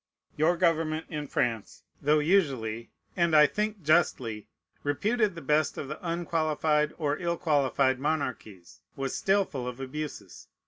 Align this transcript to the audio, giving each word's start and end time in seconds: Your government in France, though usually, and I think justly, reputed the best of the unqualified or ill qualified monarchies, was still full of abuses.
Your 0.35 0.57
government 0.57 1.05
in 1.09 1.27
France, 1.27 1.83
though 2.01 2.17
usually, 2.17 2.89
and 3.15 3.35
I 3.35 3.45
think 3.45 3.83
justly, 3.83 4.47
reputed 4.81 5.35
the 5.35 5.43
best 5.43 5.77
of 5.77 5.89
the 5.89 5.99
unqualified 6.01 6.91
or 6.97 7.19
ill 7.19 7.37
qualified 7.37 7.99
monarchies, 7.99 8.79
was 8.95 9.15
still 9.15 9.45
full 9.45 9.67
of 9.67 9.79
abuses. 9.79 10.47